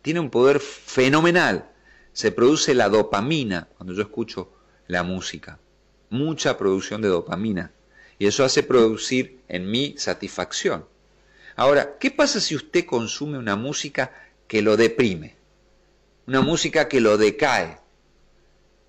[0.02, 1.72] Tiene un poder fenomenal.
[2.14, 4.52] Se produce la dopamina cuando yo escucho
[4.88, 5.60] la música.
[6.10, 7.72] Mucha producción de dopamina.
[8.20, 10.86] Y eso hace producir en mí satisfacción.
[11.56, 14.12] Ahora, ¿qué pasa si usted consume una música
[14.48, 15.36] que lo deprime?
[16.28, 17.80] Una música que lo decae.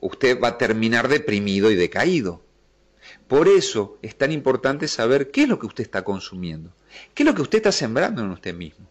[0.00, 2.42] Usted va a terminar deprimido y decaído.
[3.28, 6.70] Por eso es tan importante saber qué es lo que usted está consumiendo,
[7.14, 8.86] qué es lo que usted está sembrando en usted mismo.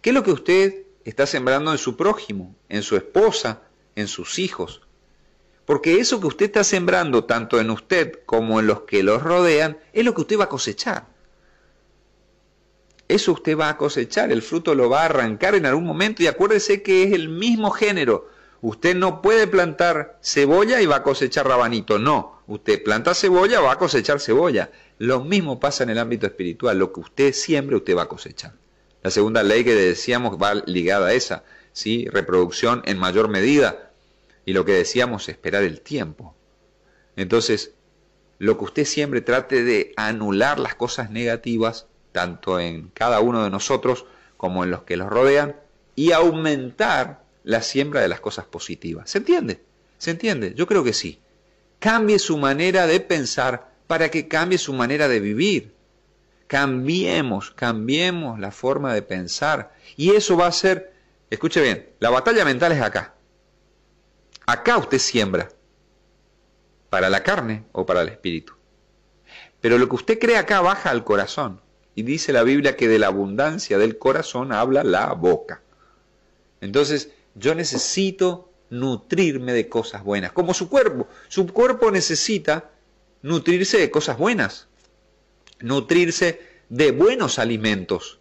[0.00, 3.62] ¿Qué es lo que usted está sembrando en su prójimo, en su esposa,
[3.96, 4.82] en sus hijos?
[5.64, 9.78] Porque eso que usted está sembrando tanto en usted como en los que los rodean
[9.92, 11.06] es lo que usted va a cosechar.
[13.08, 16.26] Eso usted va a cosechar, el fruto lo va a arrancar en algún momento y
[16.26, 18.28] acuérdese que es el mismo género.
[18.62, 22.33] Usted no puede plantar cebolla y va a cosechar rabanito, no.
[22.46, 24.70] Usted planta cebolla, va a cosechar cebolla.
[24.98, 28.52] Lo mismo pasa en el ámbito espiritual, lo que usted siembre, usted va a cosechar.
[29.02, 32.06] La segunda ley que decíamos va ligada a esa, ¿sí?
[32.10, 33.90] reproducción en mayor medida.
[34.46, 36.34] Y lo que decíamos, esperar el tiempo.
[37.16, 37.72] Entonces,
[38.38, 43.50] lo que usted siempre trate de anular las cosas negativas, tanto en cada uno de
[43.50, 45.56] nosotros como en los que los rodean,
[45.96, 49.08] y aumentar la siembra de las cosas positivas.
[49.08, 49.60] ¿Se entiende?
[49.98, 50.54] ¿Se entiende?
[50.54, 51.20] Yo creo que sí.
[51.78, 55.74] Cambie su manera de pensar para que cambie su manera de vivir.
[56.46, 59.74] Cambiemos, cambiemos la forma de pensar.
[59.96, 60.92] Y eso va a ser,
[61.30, 63.14] escuche bien, la batalla mental es acá.
[64.46, 65.48] Acá usted siembra,
[66.90, 68.54] para la carne o para el espíritu.
[69.60, 71.60] Pero lo que usted cree acá baja al corazón.
[71.94, 75.62] Y dice la Biblia que de la abundancia del corazón habla la boca.
[76.60, 81.08] Entonces, yo necesito nutrirme de cosas buenas, como su cuerpo.
[81.28, 82.70] Su cuerpo necesita
[83.22, 84.68] nutrirse de cosas buenas,
[85.60, 88.18] nutrirse de buenos alimentos.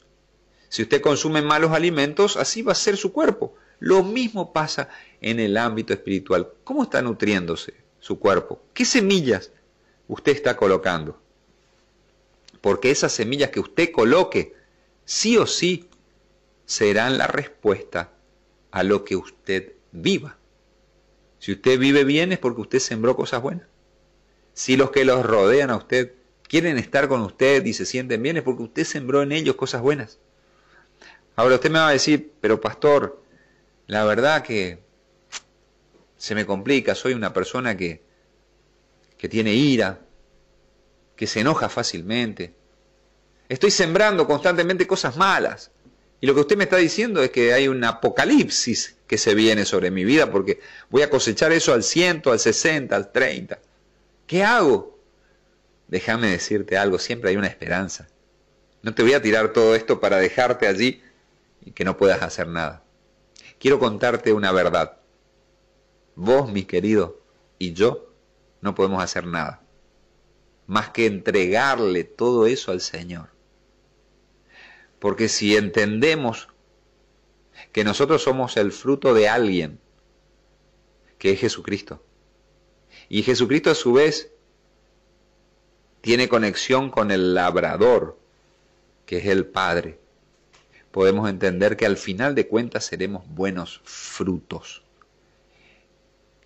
[0.70, 3.56] Si usted consume malos alimentos, así va a ser su cuerpo.
[3.80, 4.90] Lo mismo pasa
[5.22, 6.50] en el ámbito espiritual.
[6.64, 8.62] ¿Cómo está nutriéndose su cuerpo?
[8.74, 9.52] ¿Qué semillas
[10.08, 11.20] usted está colocando?
[12.62, 14.56] Porque esas semillas que usted coloque,
[15.04, 15.90] sí o sí,
[16.66, 18.12] serán la respuesta
[18.72, 20.38] a lo que usted viva.
[21.44, 23.68] Si usted vive bien es porque usted sembró cosas buenas.
[24.54, 26.14] Si los que los rodean a usted
[26.48, 29.82] quieren estar con usted y se sienten bien es porque usted sembró en ellos cosas
[29.82, 30.20] buenas.
[31.36, 33.22] Ahora usted me va a decir, pero pastor,
[33.88, 34.80] la verdad que
[36.16, 38.02] se me complica, soy una persona que,
[39.18, 40.00] que tiene ira,
[41.18, 42.54] que se enoja fácilmente.
[43.50, 45.73] Estoy sembrando constantemente cosas malas.
[46.24, 49.66] Y lo que usted me está diciendo es que hay un apocalipsis que se viene
[49.66, 53.60] sobre mi vida porque voy a cosechar eso al ciento, al 60, al 30.
[54.26, 54.98] ¿Qué hago?
[55.90, 58.08] Déjame decirte algo, siempre hay una esperanza.
[58.84, 61.04] No te voy a tirar todo esto para dejarte allí
[61.60, 62.86] y que no puedas hacer nada.
[63.60, 65.00] Quiero contarte una verdad.
[66.16, 67.20] Vos, mi querido,
[67.60, 68.14] y yo
[68.62, 69.62] no podemos hacer nada
[70.68, 73.33] más que entregarle todo eso al Señor.
[75.04, 76.48] Porque si entendemos
[77.74, 79.82] que nosotros somos el fruto de alguien,
[81.18, 82.02] que es Jesucristo,
[83.10, 84.32] y Jesucristo a su vez
[86.00, 88.18] tiene conexión con el labrador,
[89.06, 90.00] que es el Padre,
[90.92, 94.84] podemos entender que al final de cuentas seremos buenos frutos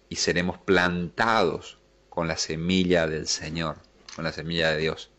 [0.09, 1.77] y seremos plantados
[2.09, 3.77] con la semilla del Señor,
[4.15, 5.11] con la semilla de Dios.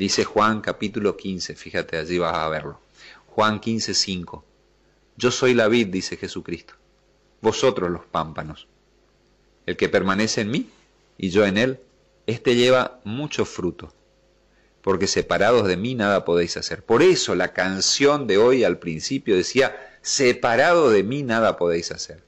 [0.00, 2.80] Dice Juan capítulo 15, fíjate, allí vas a verlo.
[3.26, 4.44] Juan 15, 5.
[5.18, 6.72] Yo soy la vid, dice Jesucristo,
[7.42, 8.66] vosotros los pámpanos.
[9.66, 10.70] El que permanece en mí
[11.18, 11.80] y yo en él,
[12.26, 13.92] éste lleva mucho fruto,
[14.80, 16.82] porque separados de mí nada podéis hacer.
[16.82, 22.22] Por eso la canción de hoy al principio decía, separado de mí nada podéis hacer.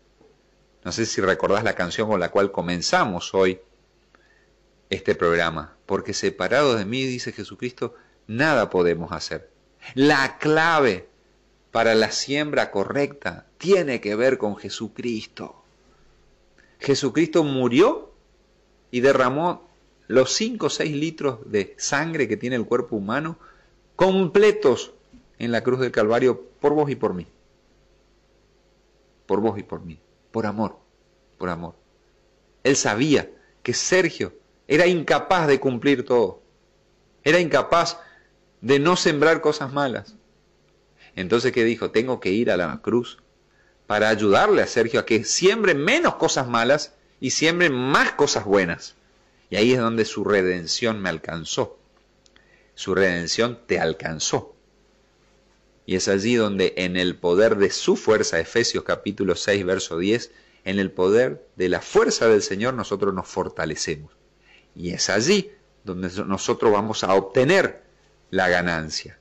[0.85, 3.61] No sé si recordás la canción con la cual comenzamos hoy
[4.90, 7.94] este programa, porque separado de mí, dice Jesucristo,
[8.26, 9.50] nada podemos hacer.
[9.92, 11.07] La clave
[11.70, 15.62] para la siembra correcta tiene que ver con Jesucristo.
[16.81, 18.11] Jesucristo murió
[18.90, 19.68] y derramó
[20.09, 23.38] los 5 o 6 litros de sangre que tiene el cuerpo humano
[23.94, 24.94] completos
[25.38, 27.26] en la cruz del Calvario por vos y por mí.
[29.26, 30.00] Por vos y por mí.
[30.31, 30.78] Por amor.
[31.37, 31.74] Por amor.
[32.64, 33.31] Él sabía
[33.62, 34.33] que Sergio
[34.72, 36.42] era incapaz de cumplir todo.
[37.24, 37.98] Era incapaz
[38.62, 40.14] de no sembrar cosas malas.
[41.14, 41.90] Entonces, ¿qué dijo?
[41.90, 43.18] Tengo que ir a la cruz
[43.87, 48.94] para ayudarle a Sergio a que siembre menos cosas malas y siembre más cosas buenas.
[49.50, 51.78] Y ahí es donde su redención me alcanzó.
[52.74, 54.56] Su redención te alcanzó.
[55.85, 60.30] Y es allí donde en el poder de su fuerza, Efesios capítulo 6, verso 10,
[60.64, 64.21] en el poder de la fuerza del Señor nosotros nos fortalecemos.
[64.74, 65.52] Y es allí
[65.85, 67.82] donde nosotros vamos a obtener
[68.30, 69.18] la ganancia,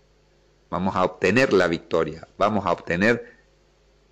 [0.69, 3.37] vamos a obtener la victoria, vamos a obtener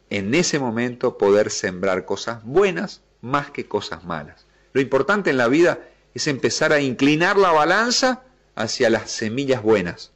[0.09, 4.45] en ese momento poder sembrar cosas buenas más que cosas malas.
[4.73, 5.79] Lo importante en la vida
[6.13, 8.23] es empezar a inclinar la balanza
[8.55, 10.11] hacia las semillas buenas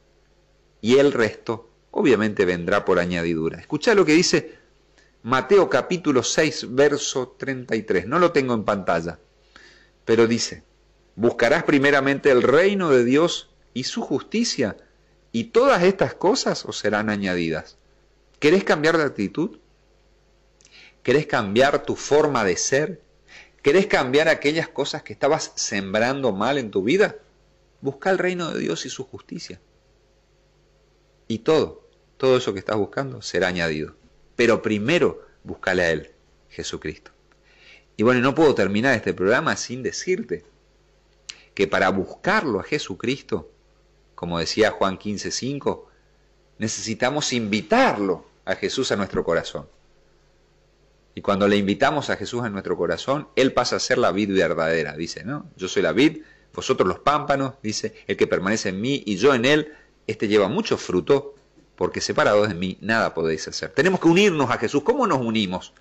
[0.80, 3.58] y el resto obviamente vendrá por añadidura.
[3.58, 4.58] Escucha lo que dice
[5.22, 8.06] Mateo capítulo 6, verso 33.
[8.06, 9.18] No lo tengo en pantalla,
[10.04, 10.64] pero dice,
[11.16, 14.76] Buscarás primeramente el reino de Dios y su justicia,
[15.32, 17.76] y todas estas cosas os serán añadidas.
[18.38, 19.58] ¿Querés cambiar de actitud?
[21.02, 23.00] ¿Querés cambiar tu forma de ser?
[23.62, 27.16] ¿Querés cambiar aquellas cosas que estabas sembrando mal en tu vida?
[27.80, 29.60] Busca el reino de Dios y su justicia.
[31.28, 33.94] Y todo, todo eso que estás buscando será añadido.
[34.36, 36.10] Pero primero búscale a Él,
[36.50, 37.12] Jesucristo.
[37.96, 40.44] Y bueno, no puedo terminar este programa sin decirte
[41.54, 43.50] que para buscarlo a Jesucristo,
[44.14, 45.86] como decía Juan 15:5,
[46.58, 49.66] necesitamos invitarlo a Jesús a nuestro corazón.
[51.14, 54.34] Y cuando le invitamos a Jesús a nuestro corazón, Él pasa a ser la vid
[54.34, 55.48] verdadera, dice, ¿no?
[55.56, 59.32] Yo soy la vid, vosotros los pámpanos, dice, el que permanece en mí y yo
[59.34, 59.72] en Él,
[60.06, 61.34] este lleva mucho fruto,
[61.76, 63.70] porque separados de mí nada podéis hacer.
[63.70, 64.82] Tenemos que unirnos a Jesús.
[64.82, 65.72] ¿Cómo nos unimos?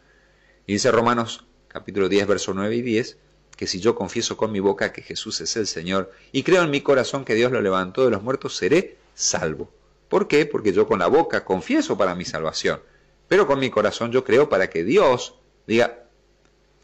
[0.65, 3.17] Y dice Romanos capítulo 10, verso 9 y 10,
[3.55, 6.71] que si yo confieso con mi boca que Jesús es el Señor y creo en
[6.71, 9.71] mi corazón que Dios lo levantó de los muertos, seré salvo.
[10.09, 10.45] ¿Por qué?
[10.45, 12.81] Porque yo con la boca confieso para mi salvación,
[13.27, 15.35] pero con mi corazón yo creo para que Dios
[15.65, 16.03] diga,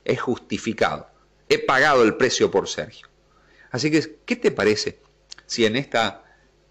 [0.06, 1.08] es justificado,
[1.48, 3.08] he pagado el precio por Sergio.
[3.72, 5.00] Así que, ¿qué te parece
[5.46, 6.24] si en, esta,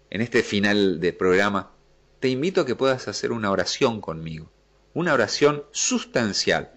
[0.09, 1.71] en este final de programa
[2.19, 4.51] te invito a que puedas hacer una oración conmigo?
[4.93, 6.73] Una oración sustancial.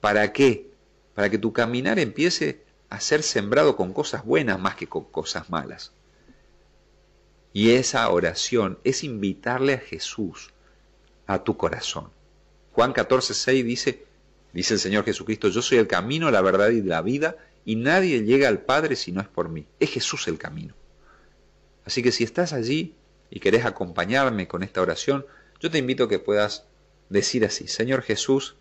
[0.00, 0.70] ¿Para qué?
[1.14, 2.61] Para que tu caminar empiece
[2.92, 5.92] a ser sembrado con cosas buenas más que con cosas malas.
[7.54, 10.50] Y esa oración es invitarle a Jesús
[11.26, 12.10] a tu corazón.
[12.72, 14.04] Juan 14, 6 dice,
[14.52, 18.24] dice el Señor Jesucristo, yo soy el camino, la verdad y la vida, y nadie
[18.24, 19.66] llega al Padre si no es por mí.
[19.80, 20.74] Es Jesús el camino.
[21.86, 22.94] Así que si estás allí
[23.30, 25.24] y querés acompañarme con esta oración,
[25.60, 26.66] yo te invito a que puedas
[27.08, 28.54] decir así, Señor Jesús,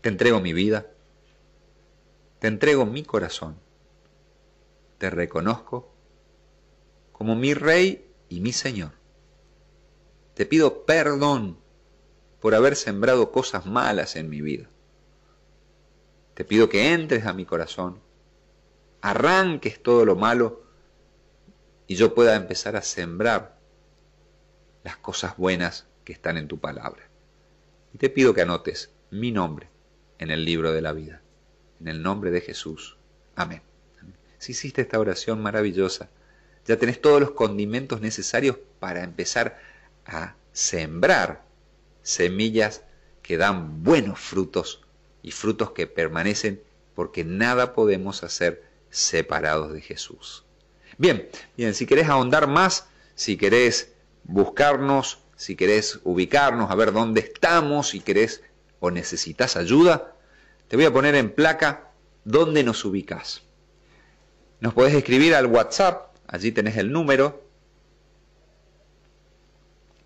[0.00, 0.86] te entrego mi vida,
[2.38, 3.56] te entrego mi corazón,
[4.98, 5.92] te reconozco
[7.12, 8.92] como mi Rey y mi Señor.
[10.34, 11.58] Te pido perdón
[12.40, 14.68] por haber sembrado cosas malas en mi vida.
[16.34, 18.00] Te pido que entres a mi corazón,
[19.00, 20.62] arranques todo lo malo
[21.88, 23.58] y yo pueda empezar a sembrar
[24.84, 27.08] las cosas buenas que están en tu palabra.
[27.92, 29.68] Y te pido que anotes mi nombre
[30.18, 31.22] en el libro de la vida.
[31.80, 32.96] En el nombre de Jesús.
[33.36, 33.62] Amén.
[34.38, 36.08] Si hiciste esta oración maravillosa,
[36.66, 39.58] ya tenés todos los condimentos necesarios para empezar
[40.06, 41.44] a sembrar
[42.02, 42.82] semillas
[43.22, 44.82] que dan buenos frutos
[45.22, 46.62] y frutos que permanecen
[46.94, 50.44] porque nada podemos hacer separados de Jesús.
[50.96, 53.92] Bien, bien, si querés ahondar más, si querés
[54.24, 58.42] buscarnos, si querés ubicarnos, a ver dónde estamos, si querés
[58.80, 60.16] o necesitas ayuda,
[60.68, 61.90] te voy a poner en placa
[62.24, 63.42] dónde nos ubicás.
[64.60, 67.42] Nos podés escribir al WhatsApp Allí tenés el número,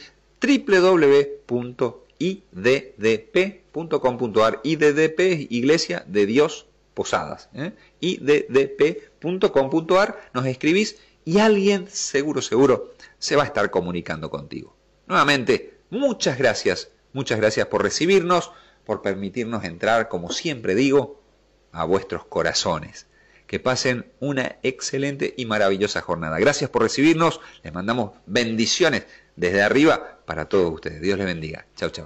[3.71, 4.59] www.iddp.com.ar.
[4.63, 7.49] IDDP Iglesia de Dios Posadas.
[7.53, 7.71] ¿eh?
[8.01, 9.09] iddp.com.ar,
[10.33, 14.75] nos escribís y alguien seguro, seguro se va a estar comunicando contigo.
[15.07, 18.51] Nuevamente, muchas gracias, muchas gracias por recibirnos,
[18.85, 21.21] por permitirnos entrar, como siempre digo,
[21.71, 23.07] a vuestros corazones.
[23.47, 26.39] Que pasen una excelente y maravillosa jornada.
[26.39, 29.05] Gracias por recibirnos, les mandamos bendiciones
[29.35, 31.01] desde arriba para todos ustedes.
[31.01, 31.65] Dios les bendiga.
[31.75, 31.99] Chao, chao.